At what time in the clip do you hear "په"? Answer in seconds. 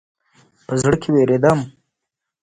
0.65-0.73